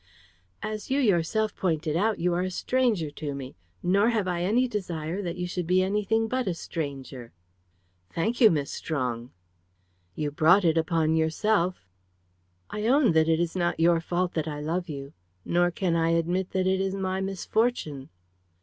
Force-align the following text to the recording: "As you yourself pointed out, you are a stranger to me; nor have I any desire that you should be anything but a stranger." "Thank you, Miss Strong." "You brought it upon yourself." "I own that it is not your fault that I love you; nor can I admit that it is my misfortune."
"As 0.63 0.89
you 0.89 0.99
yourself 0.99 1.55
pointed 1.55 1.95
out, 1.95 2.17
you 2.17 2.33
are 2.33 2.41
a 2.41 2.49
stranger 2.49 3.11
to 3.11 3.35
me; 3.35 3.55
nor 3.83 4.09
have 4.09 4.27
I 4.27 4.41
any 4.41 4.67
desire 4.67 5.21
that 5.21 5.35
you 5.37 5.45
should 5.45 5.67
be 5.67 5.83
anything 5.83 6.27
but 6.27 6.47
a 6.47 6.55
stranger." 6.55 7.33
"Thank 8.09 8.41
you, 8.41 8.49
Miss 8.49 8.71
Strong." 8.71 9.29
"You 10.15 10.31
brought 10.31 10.65
it 10.65 10.75
upon 10.75 11.13
yourself." 11.15 11.85
"I 12.71 12.87
own 12.87 13.11
that 13.11 13.29
it 13.29 13.39
is 13.39 13.55
not 13.55 13.79
your 13.79 14.01
fault 14.01 14.33
that 14.33 14.47
I 14.47 14.59
love 14.59 14.89
you; 14.89 15.13
nor 15.45 15.69
can 15.69 15.95
I 15.95 16.09
admit 16.09 16.49
that 16.49 16.65
it 16.65 16.81
is 16.81 16.95
my 16.95 17.21
misfortune." 17.21 18.09